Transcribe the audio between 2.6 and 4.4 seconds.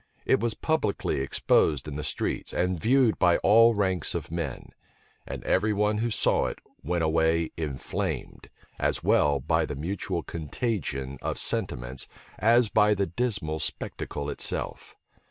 viewed by all ranks of